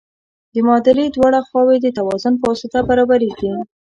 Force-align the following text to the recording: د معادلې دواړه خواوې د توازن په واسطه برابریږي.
د 0.53 0.55
معادلې 0.67 1.05
دواړه 1.15 1.39
خواوې 1.47 1.77
د 1.81 1.87
توازن 1.97 2.33
په 2.39 2.45
واسطه 2.49 2.79
برابریږي. 2.89 3.51